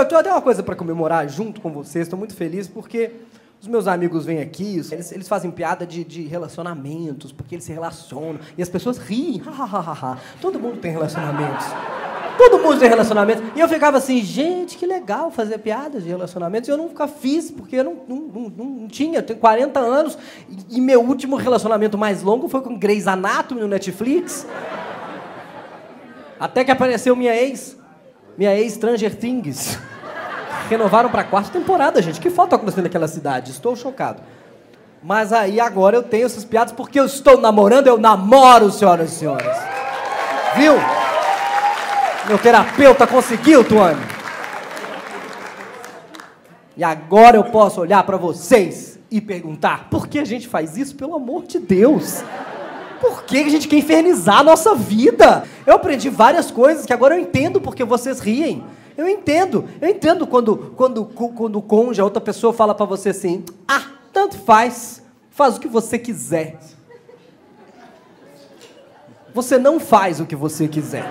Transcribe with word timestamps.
eu 0.00 0.06
tenho 0.06 0.20
até 0.20 0.30
uma 0.30 0.42
coisa 0.42 0.62
para 0.62 0.74
comemorar 0.74 1.28
junto 1.28 1.60
com 1.60 1.70
vocês, 1.70 2.06
estou 2.06 2.18
muito 2.18 2.34
feliz 2.34 2.66
porque 2.66 3.12
os 3.60 3.68
meus 3.68 3.86
amigos 3.86 4.24
vêm 4.24 4.40
aqui, 4.40 4.82
eles, 4.90 5.12
eles 5.12 5.28
fazem 5.28 5.50
piada 5.50 5.86
de, 5.86 6.02
de 6.02 6.22
relacionamentos, 6.22 7.30
porque 7.30 7.54
eles 7.54 7.64
se 7.64 7.72
relacionam, 7.72 8.40
e 8.56 8.62
as 8.62 8.70
pessoas 8.70 8.96
riem, 8.96 9.42
todo 10.40 10.58
mundo 10.58 10.78
tem 10.78 10.90
relacionamentos. 10.90 11.66
Todo 12.38 12.58
mundo 12.58 12.78
tem 12.78 12.88
relacionamentos. 12.88 13.44
E 13.54 13.60
eu 13.60 13.68
ficava 13.68 13.98
assim, 13.98 14.22
gente, 14.22 14.78
que 14.78 14.86
legal 14.86 15.30
fazer 15.30 15.58
piadas 15.58 16.04
de 16.04 16.08
relacionamentos. 16.08 16.68
E 16.68 16.72
eu 16.72 16.78
nunca 16.78 17.06
fiz, 17.06 17.50
porque 17.50 17.76
eu 17.76 17.84
não, 17.84 17.98
não, 18.08 18.16
não, 18.16 18.64
não 18.64 18.88
tinha. 18.88 19.18
Eu 19.18 19.22
tenho 19.22 19.38
40 19.38 19.78
anos 19.78 20.16
e, 20.70 20.80
meu 20.80 21.02
último 21.02 21.36
relacionamento 21.36 21.98
mais 21.98 22.22
longo 22.22 22.48
foi 22.48 22.62
com 22.62 22.78
Grey's 22.78 23.06
Anatomy 23.06 23.60
no 23.60 23.68
Netflix. 23.68 24.46
Até 26.38 26.64
que 26.64 26.70
apareceu 26.70 27.14
minha 27.14 27.36
ex, 27.36 27.76
minha 28.38 28.58
ex 28.58 28.72
Stranger 28.72 29.14
Things. 29.14 29.78
Renovaram 30.70 31.10
para 31.10 31.24
quarta 31.24 31.50
temporada, 31.50 32.00
gente. 32.00 32.20
Que 32.20 32.30
falta 32.30 32.54
acontecendo 32.54 32.84
naquela 32.84 33.08
cidade? 33.08 33.50
Estou 33.50 33.74
chocado. 33.74 34.22
Mas 35.02 35.32
aí 35.32 35.58
agora 35.58 35.96
eu 35.96 36.02
tenho 36.04 36.26
essas 36.26 36.44
piadas 36.44 36.72
porque 36.72 37.00
eu 37.00 37.06
estou 37.06 37.40
namorando, 37.40 37.88
eu 37.88 37.98
namoro, 37.98 38.70
senhoras 38.70 39.10
e 39.10 39.16
senhores. 39.16 39.56
Viu? 40.54 40.74
Meu 42.28 42.38
terapeuta 42.38 43.04
conseguiu, 43.04 43.64
Tuane. 43.64 44.00
E 46.76 46.84
agora 46.84 47.36
eu 47.36 47.42
posso 47.42 47.80
olhar 47.80 48.04
para 48.04 48.16
vocês 48.16 48.96
e 49.10 49.20
perguntar: 49.20 49.88
por 49.90 50.06
que 50.06 50.20
a 50.20 50.24
gente 50.24 50.46
faz 50.46 50.76
isso? 50.76 50.94
Pelo 50.94 51.16
amor 51.16 51.46
de 51.46 51.58
Deus. 51.58 52.22
Por 53.00 53.24
que 53.24 53.38
a 53.38 53.48
gente 53.48 53.66
quer 53.66 53.78
infernizar 53.78 54.38
a 54.38 54.44
nossa 54.44 54.76
vida? 54.76 55.42
Eu 55.66 55.74
aprendi 55.74 56.08
várias 56.08 56.48
coisas 56.48 56.86
que 56.86 56.92
agora 56.92 57.16
eu 57.16 57.20
entendo 57.20 57.60
porque 57.60 57.82
vocês 57.82 58.20
riem. 58.20 58.62
Eu 58.96 59.08
entendo. 59.08 59.68
Eu 59.80 59.88
entendo 59.88 60.26
quando, 60.26 60.74
quando, 60.76 61.04
quando 61.04 61.56
o 61.56 61.62
cônjuge, 61.62 62.00
a 62.00 62.04
outra 62.04 62.20
pessoa 62.20 62.52
fala 62.52 62.74
para 62.74 62.86
você 62.86 63.10
assim: 63.10 63.44
ah, 63.66 63.86
tanto 64.12 64.36
faz, 64.38 65.02
faz 65.30 65.56
o 65.56 65.60
que 65.60 65.68
você 65.68 65.98
quiser. 65.98 66.58
Você 69.32 69.58
não 69.58 69.78
faz 69.78 70.20
o 70.20 70.26
que 70.26 70.36
você 70.36 70.66
quiser. 70.66 71.04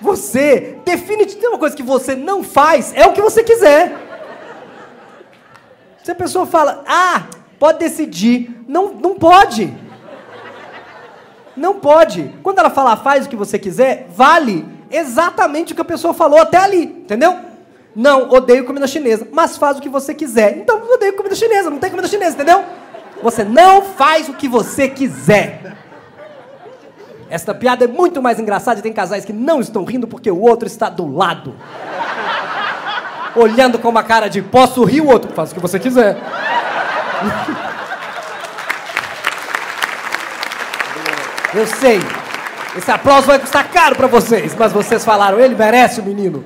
Você 0.00 0.78
define 0.84 1.24
de 1.24 1.46
uma 1.46 1.58
coisa 1.58 1.76
que 1.76 1.82
você 1.82 2.14
não 2.14 2.42
faz, 2.42 2.92
é 2.94 3.06
o 3.06 3.12
que 3.12 3.22
você 3.22 3.44
quiser. 3.44 3.96
Se 6.02 6.10
a 6.10 6.14
pessoa 6.14 6.44
fala, 6.44 6.82
ah, 6.86 7.28
pode 7.58 7.78
decidir, 7.78 8.64
não, 8.66 8.92
não 8.92 9.14
pode. 9.14 9.72
Não 11.56 11.74
pode. 11.74 12.32
Quando 12.42 12.58
ela 12.58 12.70
fala 12.70 12.96
faz 12.96 13.26
o 13.26 13.28
que 13.28 13.36
você 13.36 13.58
quiser, 13.58 14.06
vale 14.14 14.66
exatamente 14.90 15.72
o 15.72 15.74
que 15.74 15.82
a 15.82 15.84
pessoa 15.84 16.14
falou 16.14 16.40
até 16.40 16.58
ali, 16.58 16.82
entendeu? 16.82 17.38
Não, 17.94 18.30
odeio 18.30 18.64
comida 18.64 18.86
chinesa, 18.86 19.26
mas 19.32 19.56
faz 19.56 19.78
o 19.78 19.80
que 19.80 19.88
você 19.88 20.14
quiser. 20.14 20.56
Então, 20.56 20.80
odeio 20.92 21.14
comida 21.14 21.34
chinesa, 21.34 21.70
não 21.70 21.78
tem 21.78 21.90
comida 21.90 22.08
chinesa, 22.08 22.34
entendeu? 22.34 22.64
Você 23.22 23.44
não 23.44 23.82
faz 23.82 24.28
o 24.28 24.34
que 24.34 24.48
você 24.48 24.88
quiser. 24.88 25.76
Esta 27.28 27.54
piada 27.54 27.84
é 27.84 27.88
muito 27.88 28.20
mais 28.20 28.38
engraçada 28.38 28.80
e 28.80 28.82
tem 28.82 28.92
casais 28.92 29.24
que 29.24 29.32
não 29.32 29.60
estão 29.60 29.84
rindo 29.84 30.06
porque 30.06 30.30
o 30.30 30.40
outro 30.40 30.66
está 30.66 30.88
do 30.88 31.06
lado. 31.06 31.54
Olhando 33.34 33.78
com 33.78 33.88
uma 33.88 34.02
cara 34.02 34.28
de 34.28 34.42
posso 34.42 34.84
rir, 34.84 35.00
o 35.00 35.08
outro 35.08 35.32
faz 35.32 35.50
o 35.50 35.54
que 35.54 35.60
você 35.60 35.78
quiser. 35.78 36.18
Eu 41.54 41.66
sei. 41.66 42.00
Esse 42.76 42.90
aplauso 42.90 43.26
vai 43.26 43.38
custar 43.38 43.70
caro 43.70 43.94
para 43.94 44.06
vocês, 44.06 44.54
mas 44.58 44.72
vocês 44.72 45.04
falaram, 45.04 45.38
ele 45.38 45.54
merece 45.54 46.00
o 46.00 46.04
menino. 46.04 46.42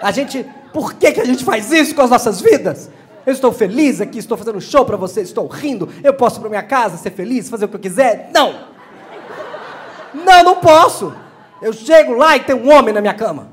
A 0.00 0.10
gente, 0.10 0.46
por 0.72 0.94
que, 0.94 1.12
que 1.12 1.20
a 1.20 1.24
gente 1.24 1.44
faz 1.44 1.70
isso 1.70 1.94
com 1.94 2.02
as 2.02 2.10
nossas 2.10 2.40
vidas? 2.40 2.90
Eu 3.26 3.32
estou 3.32 3.52
feliz 3.52 4.00
aqui, 4.00 4.18
estou 4.18 4.38
fazendo 4.38 4.60
show 4.60 4.84
para 4.84 4.96
vocês, 4.96 5.28
estou 5.28 5.46
rindo. 5.46 5.88
Eu 6.02 6.14
posso 6.14 6.38
ir 6.38 6.40
para 6.40 6.48
minha 6.48 6.62
casa, 6.62 6.96
ser 6.96 7.10
feliz, 7.10 7.50
fazer 7.50 7.66
o 7.66 7.68
que 7.68 7.76
eu 7.76 7.80
quiser? 7.80 8.30
Não! 8.32 8.54
Não, 10.14 10.42
não 10.42 10.56
posso. 10.56 11.12
Eu 11.60 11.72
chego 11.72 12.14
lá 12.14 12.36
e 12.36 12.40
tem 12.40 12.54
um 12.54 12.72
homem 12.72 12.94
na 12.94 13.00
minha 13.00 13.14
cama. 13.14 13.48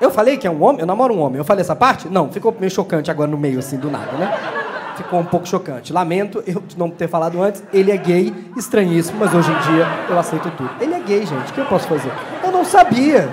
Eu 0.00 0.10
falei 0.10 0.36
que 0.36 0.46
é 0.46 0.50
um 0.50 0.62
homem? 0.62 0.80
Eu 0.80 0.86
namoro 0.86 1.14
um 1.14 1.20
homem. 1.20 1.38
Eu 1.38 1.44
falei 1.44 1.62
essa 1.62 1.76
parte? 1.76 2.08
Não, 2.08 2.30
ficou 2.30 2.54
meio 2.58 2.70
chocante 2.70 3.10
agora 3.10 3.30
no 3.30 3.38
meio, 3.38 3.60
assim, 3.60 3.78
do 3.78 3.90
nada, 3.90 4.12
né? 4.12 4.51
Ficou 4.96 5.20
um 5.20 5.24
pouco 5.24 5.46
chocante. 5.46 5.92
Lamento 5.92 6.42
eu 6.46 6.62
não 6.76 6.90
ter 6.90 7.08
falado 7.08 7.42
antes. 7.42 7.62
Ele 7.72 7.90
é 7.90 7.96
gay, 7.96 8.34
estranhíssimo, 8.56 9.18
mas 9.18 9.34
hoje 9.34 9.50
em 9.50 9.72
dia 9.72 9.86
eu 10.08 10.18
aceito 10.18 10.50
tudo. 10.50 10.70
Ele 10.80 10.94
é 10.94 11.00
gay, 11.00 11.26
gente. 11.26 11.50
O 11.50 11.54
que 11.54 11.60
eu 11.60 11.66
posso 11.66 11.88
fazer? 11.88 12.12
Eu 12.42 12.50
não 12.50 12.64
sabia. 12.64 13.28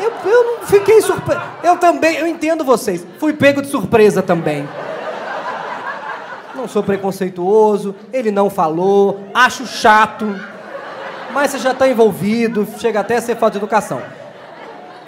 Eu, 0.00 0.12
eu 0.30 0.44
não 0.44 0.66
fiquei 0.66 1.00
surpreso. 1.02 1.40
Eu 1.62 1.76
também, 1.76 2.16
eu 2.16 2.26
entendo 2.26 2.64
vocês. 2.64 3.06
Fui 3.18 3.32
pego 3.32 3.60
de 3.60 3.68
surpresa 3.68 4.22
também 4.22 4.66
não 6.60 6.68
sou 6.68 6.82
preconceituoso, 6.82 7.94
ele 8.12 8.30
não 8.30 8.50
falou, 8.50 9.20
acho 9.32 9.66
chato, 9.66 10.26
mas 11.32 11.50
você 11.50 11.58
já 11.58 11.72
está 11.72 11.88
envolvido, 11.88 12.66
chega 12.78 13.00
até 13.00 13.16
a 13.16 13.20
ser 13.20 13.36
falta 13.36 13.52
de 13.52 13.58
educação. 13.58 14.02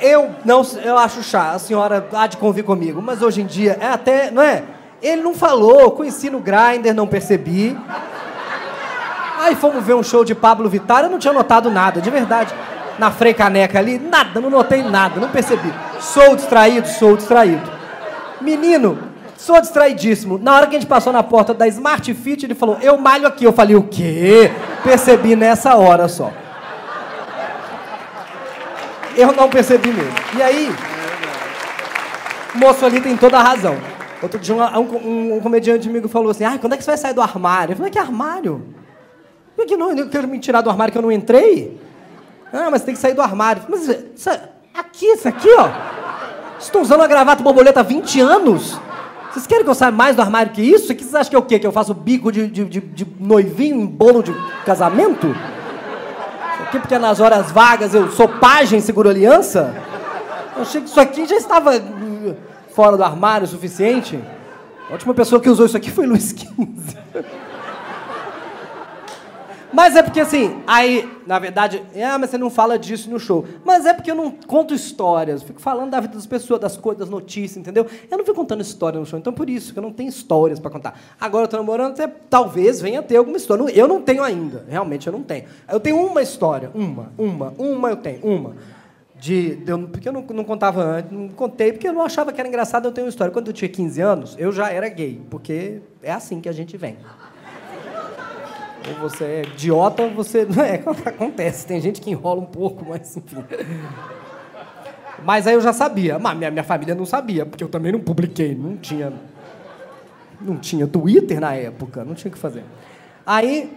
Eu 0.02 0.30
não, 0.44 0.62
eu 0.84 0.98
acho 0.98 1.22
chato, 1.22 1.54
a 1.54 1.58
senhora 1.60 2.04
há 2.12 2.26
de 2.26 2.36
convir 2.36 2.64
comigo, 2.64 3.00
mas 3.00 3.22
hoje 3.22 3.40
em 3.40 3.46
dia 3.46 3.78
é 3.80 3.86
até, 3.86 4.32
não 4.32 4.42
é? 4.42 4.64
Ele 5.00 5.22
não 5.22 5.32
falou, 5.32 5.92
conheci 5.92 6.28
no 6.28 6.40
Grindr, 6.40 6.92
não 6.92 7.06
percebi. 7.06 7.78
Aí 9.38 9.54
fomos 9.54 9.84
ver 9.84 9.94
um 9.94 10.02
show 10.02 10.24
de 10.24 10.34
Pablo 10.34 10.68
Vittar, 10.68 11.04
eu 11.04 11.10
não 11.10 11.18
tinha 11.18 11.32
notado 11.32 11.70
nada, 11.70 12.00
de 12.00 12.10
verdade. 12.10 12.52
Na 12.98 13.12
Frei 13.12 13.32
Caneca 13.32 13.78
ali, 13.78 13.98
nada, 13.98 14.40
não 14.40 14.50
notei 14.50 14.82
nada, 14.82 15.20
não 15.20 15.28
percebi. 15.28 15.72
Sou 16.00 16.34
distraído, 16.34 16.88
sou 16.88 17.16
distraído. 17.16 17.70
Menino, 18.40 19.12
Sou 19.42 19.60
distraidíssimo. 19.60 20.38
Na 20.38 20.54
hora 20.54 20.68
que 20.68 20.76
a 20.76 20.78
gente 20.78 20.88
passou 20.88 21.12
na 21.12 21.20
porta 21.20 21.52
da 21.52 21.66
Smart 21.66 22.14
Fit, 22.14 22.46
ele 22.46 22.54
falou, 22.54 22.78
eu 22.80 22.96
malho 22.96 23.26
aqui. 23.26 23.44
Eu 23.44 23.52
falei, 23.52 23.74
o 23.74 23.82
quê? 23.82 24.52
Percebi 24.84 25.34
nessa 25.34 25.74
hora 25.74 26.06
só. 26.06 26.30
Eu 29.16 29.32
não 29.32 29.48
percebi 29.48 29.92
mesmo. 29.92 30.12
E 30.36 30.42
aí, 30.42 30.70
o 32.54 32.58
moço 32.58 32.84
ali 32.84 33.00
tem 33.00 33.16
toda 33.16 33.38
a 33.38 33.42
razão. 33.42 33.76
Outro 34.22 34.38
dia, 34.38 34.54
um, 34.54 34.80
um, 34.80 35.36
um 35.36 35.40
comediante 35.40 35.88
amigo 35.88 36.08
falou 36.08 36.30
assim, 36.30 36.44
ah, 36.44 36.56
quando 36.58 36.74
é 36.74 36.76
que 36.76 36.84
você 36.84 36.92
vai 36.92 36.98
sair 36.98 37.14
do 37.14 37.20
armário? 37.20 37.72
Eu 37.72 37.76
falei, 37.76 37.90
que 37.90 37.98
armário? 37.98 38.62
Eu 39.58 39.66
que 39.66 39.76
não, 39.76 39.92
eu 39.92 40.08
quero 40.08 40.28
me 40.28 40.38
tirar 40.38 40.60
do 40.60 40.70
armário 40.70 40.92
que 40.92 40.98
eu 40.98 41.02
não 41.02 41.12
entrei? 41.12 41.78
Ah, 42.52 42.70
mas 42.70 42.82
tem 42.82 42.94
que 42.94 43.00
sair 43.00 43.14
do 43.14 43.22
armário. 43.22 43.62
Mas 43.68 43.88
isso, 43.88 44.30
aqui, 44.74 45.06
isso 45.06 45.26
aqui, 45.26 45.48
ó. 45.58 45.68
Estou 46.58 46.82
usando 46.82 47.00
uma 47.00 47.08
gravata 47.08 47.42
borboleta 47.42 47.80
há 47.80 47.82
20 47.82 48.20
anos. 48.20 48.78
Vocês 49.32 49.46
querem 49.46 49.64
que 49.64 49.70
eu 49.70 49.74
saia 49.74 49.90
mais 49.90 50.14
do 50.14 50.22
armário 50.22 50.52
que 50.52 50.62
isso? 50.62 50.94
Que 50.94 51.02
vocês 51.02 51.14
acham 51.14 51.30
que 51.30 51.36
é 51.36 51.38
o 51.38 51.42
quê? 51.42 51.58
Que 51.58 51.66
eu 51.66 51.72
faço 51.72 51.94
bico 51.94 52.30
de, 52.30 52.46
de, 52.46 52.64
de, 52.66 52.80
de 52.80 53.06
noivinho 53.18 53.80
em 53.80 53.86
bolo 53.86 54.22
de 54.22 54.32
casamento? 54.64 55.34
Aqui 56.72 56.80
porque 56.80 56.98
nas 56.98 57.20
horas 57.20 57.52
vagas 57.52 57.92
eu 57.92 58.10
sou 58.10 58.26
pajem 58.26 58.80
seguro 58.80 59.10
aliança? 59.10 59.74
Eu 60.56 60.62
achei 60.62 60.80
que 60.80 60.88
isso 60.88 60.98
aqui 60.98 61.26
já 61.26 61.36
estava 61.36 61.76
uh, 61.76 62.36
fora 62.74 62.96
do 62.96 63.04
armário 63.04 63.44
o 63.44 63.50
suficiente. 63.50 64.18
A 64.88 64.92
última 64.94 65.12
pessoa 65.12 65.38
que 65.38 65.50
usou 65.50 65.66
isso 65.66 65.76
aqui 65.76 65.90
foi 65.90 66.06
Luiz 66.06 66.30
XV. 66.30 66.96
Mas 69.72 69.96
é 69.96 70.02
porque 70.02 70.20
assim, 70.20 70.62
aí, 70.66 71.08
na 71.26 71.38
verdade, 71.38 71.82
ah, 71.96 72.18
mas 72.18 72.30
você 72.30 72.38
não 72.38 72.50
fala 72.50 72.78
disso 72.78 73.10
no 73.10 73.18
show. 73.18 73.44
Mas 73.64 73.86
é 73.86 73.94
porque 73.94 74.10
eu 74.10 74.14
não 74.14 74.30
conto 74.30 74.74
histórias, 74.74 75.40
eu 75.40 75.46
fico 75.46 75.60
falando 75.60 75.90
da 75.90 76.00
vida 76.00 76.14
das 76.14 76.26
pessoas, 76.26 76.60
das 76.60 76.76
coisas, 76.76 77.00
das 77.00 77.08
notícias, 77.08 77.56
entendeu? 77.56 77.86
Eu 78.10 78.18
não 78.18 78.24
fico 78.24 78.36
contando 78.36 78.60
história 78.60 79.00
no 79.00 79.06
show, 79.06 79.18
então 79.18 79.32
por 79.32 79.48
isso 79.48 79.72
que 79.72 79.78
eu 79.78 79.82
não 79.82 79.92
tenho 79.92 80.08
histórias 80.08 80.60
para 80.60 80.70
contar. 80.70 80.98
Agora 81.18 81.44
eu 81.44 81.48
tô 81.48 81.56
namorando, 81.56 81.92
até, 81.92 82.06
talvez 82.06 82.80
venha 82.80 83.02
ter 83.02 83.16
alguma 83.16 83.36
história. 83.36 83.62
Eu 83.72 83.88
não 83.88 84.02
tenho 84.02 84.22
ainda, 84.22 84.64
realmente 84.68 85.06
eu 85.06 85.12
não 85.12 85.22
tenho. 85.22 85.44
Eu 85.70 85.80
tenho 85.80 85.96
uma 85.96 86.20
história, 86.20 86.70
uma, 86.74 87.10
uma, 87.16 87.54
uma 87.58 87.90
eu 87.90 87.96
tenho, 87.96 88.24
uma. 88.24 88.54
De, 89.22 89.54
de 89.54 89.78
porque 89.86 90.08
eu 90.08 90.12
não, 90.12 90.22
não 90.22 90.42
contava 90.42 90.82
antes, 90.82 91.12
não 91.12 91.28
contei 91.28 91.72
porque 91.72 91.86
eu 91.86 91.92
não 91.92 92.02
achava 92.02 92.32
que 92.32 92.40
era 92.40 92.48
engraçado 92.48 92.86
eu 92.86 92.92
ter 92.92 93.02
uma 93.02 93.08
história. 93.08 93.32
Quando 93.32 93.46
eu 93.46 93.52
tinha 93.52 93.68
15 93.68 94.00
anos, 94.00 94.36
eu 94.36 94.50
já 94.50 94.70
era 94.70 94.88
gay, 94.88 95.22
porque 95.30 95.80
é 96.02 96.12
assim 96.12 96.40
que 96.40 96.48
a 96.48 96.52
gente 96.52 96.76
vem. 96.76 96.96
Ou 98.88 99.08
você 99.08 99.24
é 99.24 99.42
idiota 99.42 100.02
ou 100.02 100.10
você. 100.10 100.44
Não 100.44 100.62
é, 100.62 100.74
acontece. 101.06 101.66
Tem 101.66 101.80
gente 101.80 102.00
que 102.00 102.10
enrola 102.10 102.40
um 102.40 102.46
pouco, 102.46 102.84
mas 102.88 103.16
enfim. 103.16 103.44
Mas 105.24 105.46
aí 105.46 105.54
eu 105.54 105.60
já 105.60 105.72
sabia. 105.72 106.18
Mas 106.18 106.36
minha, 106.36 106.50
minha 106.50 106.64
família 106.64 106.94
não 106.94 107.06
sabia, 107.06 107.46
porque 107.46 107.62
eu 107.62 107.68
também 107.68 107.92
não 107.92 108.00
publiquei. 108.00 108.54
Não 108.54 108.76
tinha. 108.76 109.12
Não 110.40 110.56
tinha 110.56 110.86
Twitter 110.86 111.40
na 111.40 111.54
época, 111.54 112.04
não 112.04 112.14
tinha 112.14 112.28
o 112.28 112.34
que 112.34 112.38
fazer. 112.38 112.64
Aí, 113.24 113.72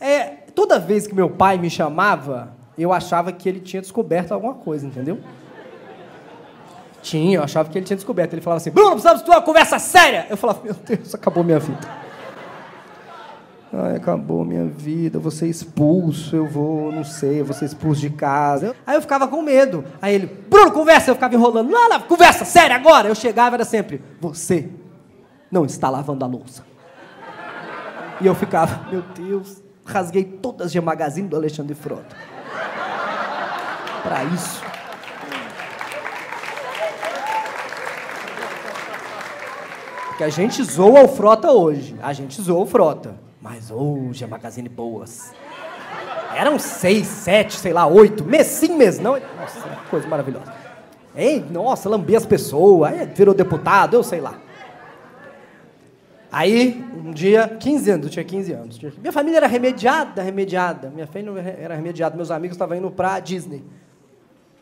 é, 0.00 0.24
toda 0.54 0.78
vez 0.78 1.06
que 1.06 1.14
meu 1.14 1.28
pai 1.28 1.58
me 1.58 1.68
chamava, 1.68 2.54
eu 2.78 2.90
achava 2.90 3.30
que 3.32 3.46
ele 3.46 3.60
tinha 3.60 3.82
descoberto 3.82 4.32
alguma 4.32 4.54
coisa, 4.54 4.86
entendeu? 4.86 5.18
Tinha, 7.02 7.36
eu 7.36 7.42
achava 7.42 7.68
que 7.68 7.76
ele 7.76 7.84
tinha 7.84 7.96
descoberto. 7.96 8.32
Ele 8.32 8.40
falava 8.40 8.58
assim: 8.58 8.70
Bruno, 8.70 8.92
precisamos 8.92 9.22
ter 9.22 9.30
uma 9.30 9.42
conversa 9.42 9.78
séria. 9.78 10.26
Eu 10.30 10.36
falava: 10.36 10.60
Meu 10.64 10.74
Deus, 10.74 11.14
acabou 11.14 11.44
minha 11.44 11.58
vida. 11.58 11.99
Ai, 13.72 13.94
acabou 13.94 14.44
minha 14.44 14.66
vida, 14.66 15.18
eu 15.18 15.20
vou 15.20 15.30
ser 15.30 15.46
expulso, 15.46 16.34
eu 16.34 16.44
vou, 16.44 16.90
não 16.90 17.04
sei, 17.04 17.40
eu 17.40 17.44
vou 17.44 17.54
ser 17.54 17.66
expulso 17.66 18.00
de 18.00 18.10
casa. 18.10 18.74
Aí 18.84 18.96
eu 18.96 19.00
ficava 19.00 19.28
com 19.28 19.40
medo. 19.42 19.84
Aí 20.02 20.12
ele, 20.12 20.26
Bruno, 20.26 20.72
conversa, 20.72 21.10
eu 21.10 21.14
ficava 21.14 21.34
enrolando. 21.34 21.70
Não, 21.70 21.88
não, 21.88 22.00
conversa, 22.00 22.44
sério, 22.44 22.74
agora. 22.74 23.06
Eu 23.06 23.14
chegava 23.14 23.54
era 23.54 23.64
sempre, 23.64 24.02
você 24.20 24.68
não 25.50 25.64
está 25.64 25.88
lavando 25.88 26.24
a 26.24 26.28
louça. 26.28 26.64
E 28.20 28.26
eu 28.26 28.34
ficava, 28.34 28.90
meu 28.90 29.02
Deus, 29.14 29.62
rasguei 29.84 30.24
todas 30.24 30.66
as 30.66 30.72
de 30.72 30.80
magazine 30.80 31.28
do 31.28 31.36
Alexandre 31.36 31.74
Frota. 31.74 32.16
Para 34.02 34.24
isso. 34.24 34.64
Porque 40.08 40.24
a 40.24 40.28
gente 40.28 40.62
zoa 40.64 41.04
o 41.04 41.08
Frota 41.08 41.52
hoje. 41.52 41.94
A 42.02 42.12
gente 42.12 42.42
zoa 42.42 42.64
o 42.64 42.66
Frota. 42.66 43.29
Mas 43.52 43.68
hoje 43.68 44.24
a 44.24 44.28
Magazine 44.28 44.68
boas. 44.68 45.32
Eram 46.36 46.56
seis, 46.56 47.08
sete, 47.08 47.56
sei 47.56 47.72
lá, 47.72 47.84
oito. 47.84 48.24
Mês 48.24 48.46
sim, 48.46 48.76
mês 48.76 49.00
não. 49.00 49.18
Nossa, 49.18 49.60
coisa 49.90 50.06
maravilhosa. 50.06 50.54
Ei, 51.16 51.44
nossa, 51.50 51.88
lambei 51.88 52.14
as 52.14 52.24
pessoas. 52.24 52.92
Virou 53.12 53.34
deputado, 53.34 53.94
eu 53.94 54.04
sei 54.04 54.20
lá. 54.20 54.38
Aí, 56.30 56.80
um 56.94 57.10
dia, 57.10 57.48
15 57.58 57.90
anos, 57.90 58.06
eu 58.06 58.12
tinha 58.12 58.24
15 58.24 58.52
anos. 58.52 58.78
Minha 58.98 59.10
família 59.10 59.38
era 59.38 59.48
remediada, 59.48 60.22
remediada. 60.22 60.88
Minha 60.88 61.08
família 61.08 61.40
era 61.58 61.74
remediada. 61.74 62.14
Meus 62.14 62.30
amigos 62.30 62.54
estavam 62.54 62.76
indo 62.76 62.88
para 62.88 63.18
Disney. 63.18 63.64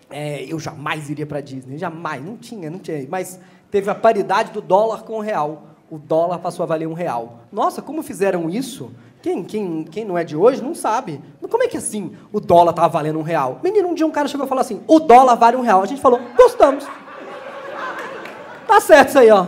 É, 0.08 0.44
eu 0.44 0.58
jamais 0.58 1.10
iria 1.10 1.26
para 1.26 1.42
Disney, 1.42 1.76
jamais. 1.76 2.24
Não 2.24 2.38
tinha, 2.38 2.70
não 2.70 2.78
tinha. 2.78 3.06
Mas 3.06 3.38
teve 3.70 3.90
a 3.90 3.94
paridade 3.94 4.50
do 4.50 4.62
dólar 4.62 5.02
com 5.02 5.18
o 5.18 5.20
real. 5.20 5.76
O 5.90 5.98
dólar 5.98 6.38
passou 6.38 6.62
a 6.62 6.66
valer 6.66 6.86
um 6.86 6.92
real. 6.92 7.40
Nossa, 7.50 7.80
como 7.80 8.02
fizeram 8.02 8.50
isso? 8.50 8.90
Quem, 9.22 9.42
quem, 9.42 9.84
quem 9.84 10.04
não 10.04 10.16
é 10.16 10.22
de 10.22 10.36
hoje 10.36 10.62
não 10.62 10.74
sabe. 10.74 11.20
Como 11.50 11.62
é 11.62 11.68
que 11.68 11.76
assim 11.76 12.14
o 12.32 12.38
dólar 12.38 12.70
estava 12.70 12.88
valendo 12.88 13.18
um 13.18 13.22
real? 13.22 13.58
Menino, 13.62 13.88
um 13.88 13.94
dia 13.94 14.06
um 14.06 14.10
cara 14.10 14.28
chegou 14.28 14.46
e 14.46 14.48
falou 14.48 14.60
assim: 14.60 14.80
o 14.86 15.00
dólar 15.00 15.34
vale 15.34 15.56
um 15.56 15.62
real. 15.62 15.82
A 15.82 15.86
gente 15.86 16.00
falou: 16.00 16.20
gostamos. 16.36 16.86
Tá 18.66 18.80
certo 18.80 19.08
isso 19.08 19.18
aí, 19.18 19.30
ó. 19.30 19.46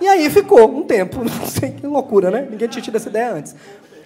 E 0.00 0.06
aí 0.06 0.28
ficou 0.28 0.70
um 0.70 0.82
tempo. 0.82 1.22
Não 1.24 1.46
sei 1.46 1.70
que 1.70 1.86
loucura, 1.86 2.30
né? 2.30 2.46
Ninguém 2.50 2.68
tinha 2.68 2.82
tido 2.82 2.96
essa 2.96 3.08
ideia 3.08 3.32
antes. 3.32 3.56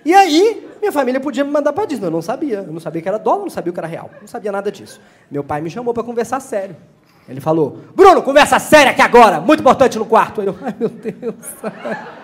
E 0.05 0.15
aí, 0.15 0.71
minha 0.79 0.93
família 0.93 1.21
podia 1.21 1.43
me 1.43 1.51
mandar 1.51 1.73
para 1.73 1.85
Disney. 1.85 2.07
Eu 2.07 2.13
não 2.13 2.23
sabia. 2.23 2.59
Eu 2.59 2.73
não 2.73 2.79
sabia 2.79 3.03
que 3.03 3.09
era 3.09 3.19
dólar, 3.19 3.41
não 3.41 3.51
sabia 3.51 3.73
que 3.73 3.81
era 3.81 3.89
real. 3.89 4.09
Não 4.21 4.29
sabia 4.29 4.53
nada 4.53 4.71
disso. 4.71 5.01
Meu 5.29 5.43
pai 5.43 5.61
me 5.61 5.69
chamou 5.69 5.93
para 5.93 6.05
conversar 6.05 6.39
sério. 6.39 6.77
Ele 7.29 7.41
falou: 7.41 7.79
Bruno, 7.95 8.23
conversa 8.23 8.59
séria 8.59 8.93
aqui 8.93 9.03
agora, 9.03 9.41
muito 9.41 9.61
importante 9.61 9.99
no 9.99 10.07
quarto. 10.07 10.43
Eu, 10.43 10.57
ai 10.63 10.75
meu 10.79 10.89
Deus. 10.89 11.35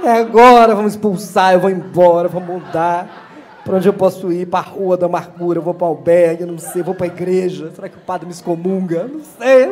É 0.00 0.12
agora, 0.12 0.76
vamos 0.76 0.92
expulsar, 0.92 1.54
eu 1.54 1.60
vou 1.60 1.68
embora, 1.68 2.28
vou 2.28 2.40
mudar. 2.40 3.26
Para 3.64 3.76
onde 3.76 3.88
eu 3.88 3.92
posso 3.92 4.30
ir? 4.32 4.46
Para 4.46 4.60
a 4.60 4.62
rua 4.70 4.96
da 4.96 5.06
amargura, 5.06 5.58
eu 5.58 5.62
vou 5.62 5.74
para 5.74 5.86
o 5.86 5.90
albergue, 5.90 6.46
não 6.46 6.56
sei, 6.56 6.82
vou 6.82 6.94
para 6.94 7.06
a 7.06 7.08
igreja. 7.08 7.72
Será 7.74 7.88
que 7.88 7.96
o 7.96 8.00
padre 8.00 8.24
me 8.24 8.32
excomunga? 8.32 9.08
Não 9.08 9.20
sei, 9.20 9.68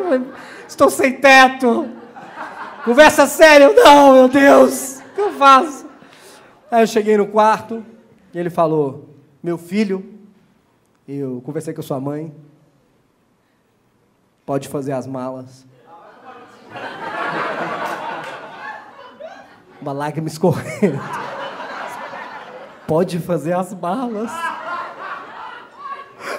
estou 0.67 0.89
sem 0.89 1.13
teto. 1.13 1.87
Conversa 2.83 3.25
séria, 3.25 3.71
não, 3.73 4.13
meu 4.13 4.27
Deus, 4.27 4.99
o 4.99 5.15
que 5.15 5.21
eu 5.21 5.31
faço? 5.31 5.85
Aí 6.69 6.83
eu 6.83 6.87
cheguei 6.87 7.17
no 7.17 7.27
quarto 7.27 7.83
e 8.33 8.37
ele 8.37 8.49
falou: 8.49 9.09
Meu 9.41 9.57
filho, 9.57 10.05
eu 11.07 11.41
conversei 11.43 11.73
com 11.73 11.81
a 11.81 11.83
sua 11.83 11.99
mãe, 11.99 12.33
pode 14.47 14.69
fazer 14.69 14.93
as 14.93 15.05
malas. 15.05 15.67
Uma 19.81 19.91
lágrima 19.91 20.29
escorrendo. 20.29 20.97
Pode 22.87 23.19
fazer 23.19 23.51
as 23.53 23.73
malas. 23.73 24.31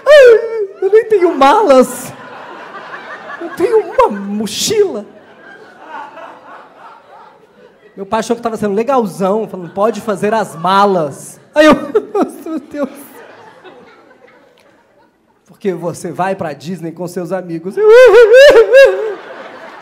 Ai, 0.07 0.25
eu 0.81 0.91
nem 0.91 1.05
tenho 1.05 1.37
malas. 1.37 2.11
Eu 3.43 3.51
tenho 3.51 3.93
uma 3.93 4.09
mochila. 4.09 5.05
Meu 7.95 8.07
pai 8.07 8.21
achou 8.21 8.35
que 8.35 8.41
estava 8.41 8.57
sendo 8.57 8.75
legalzão, 8.75 9.47
falando, 9.47 9.75
pode 9.75 10.01
fazer 10.01 10.33
as 10.33 10.57
malas. 10.57 11.39
Aí 11.55 11.67
eu, 11.67 11.75
meu 12.47 12.59
Deus. 12.59 13.08
Porque 15.59 15.75
você 15.75 16.13
vai 16.13 16.37
para 16.37 16.53
Disney 16.53 16.93
com 16.93 17.09
seus 17.09 17.33
amigos. 17.33 17.77
Eu 17.77 17.85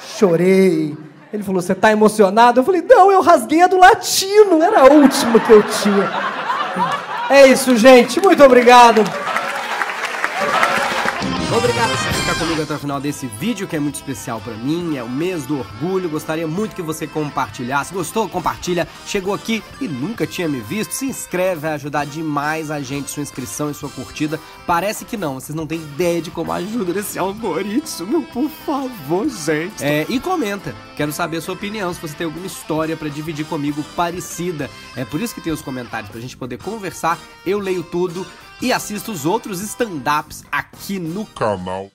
chorei. 0.00 0.96
Ele 1.30 1.42
falou, 1.42 1.60
você 1.60 1.72
está 1.72 1.92
emocionado? 1.92 2.58
Eu 2.58 2.64
falei, 2.64 2.80
não, 2.80 3.12
eu 3.12 3.20
rasguei 3.20 3.60
a 3.60 3.66
do 3.66 3.76
latino, 3.76 4.62
era 4.62 4.80
a 4.80 4.84
última 4.84 5.38
que 5.38 5.52
eu 5.52 5.62
tinha. 5.62 6.10
É 7.28 7.46
isso, 7.48 7.76
gente. 7.76 8.18
Muito 8.22 8.42
obrigado. 8.42 9.04
Obrigado 11.54 12.15
comigo 12.38 12.60
até 12.60 12.74
o 12.74 12.78
final 12.78 13.00
desse 13.00 13.26
vídeo, 13.26 13.66
que 13.66 13.76
é 13.76 13.80
muito 13.80 13.94
especial 13.94 14.40
para 14.40 14.52
mim, 14.54 14.96
é 14.96 15.02
o 15.02 15.08
mês 15.08 15.46
do 15.46 15.58
orgulho. 15.58 16.08
Gostaria 16.10 16.46
muito 16.46 16.76
que 16.76 16.82
você 16.82 17.06
compartilhasse. 17.06 17.94
Gostou? 17.94 18.28
Compartilha. 18.28 18.86
Chegou 19.06 19.32
aqui 19.32 19.62
e 19.80 19.88
nunca 19.88 20.26
tinha 20.26 20.46
me 20.46 20.60
visto? 20.60 20.92
Se 20.92 21.06
inscreve, 21.06 21.62
vai 21.62 21.72
ajudar 21.72 22.04
demais 22.04 22.70
a 22.70 22.80
gente. 22.80 23.10
Sua 23.10 23.22
inscrição 23.22 23.70
e 23.70 23.74
sua 23.74 23.88
curtida. 23.88 24.38
Parece 24.66 25.06
que 25.06 25.16
não, 25.16 25.34
vocês 25.34 25.56
não 25.56 25.66
têm 25.66 25.80
ideia 25.80 26.20
de 26.20 26.30
como 26.30 26.52
ajuda 26.52 27.00
esse 27.00 27.18
algoritmo. 27.18 28.22
Por 28.24 28.50
favor, 28.50 29.26
gente. 29.28 29.82
É, 29.82 30.04
e 30.08 30.20
comenta. 30.20 30.74
Quero 30.94 31.12
saber 31.12 31.38
a 31.38 31.40
sua 31.40 31.54
opinião, 31.54 31.92
se 31.94 32.00
você 32.00 32.14
tem 32.14 32.26
alguma 32.26 32.46
história 32.46 32.96
para 32.96 33.08
dividir 33.08 33.46
comigo 33.46 33.82
parecida. 33.96 34.70
É 34.94 35.06
por 35.06 35.22
isso 35.22 35.34
que 35.34 35.40
tem 35.40 35.52
os 35.52 35.62
comentários 35.62 36.10
pra 36.10 36.20
gente 36.20 36.36
poder 36.36 36.58
conversar. 36.58 37.18
Eu 37.46 37.58
leio 37.58 37.82
tudo 37.82 38.26
e 38.60 38.72
assista 38.72 39.10
os 39.10 39.24
outros 39.24 39.60
stand-ups 39.62 40.44
aqui 40.52 40.98
no 40.98 41.24
canal. 41.24 41.90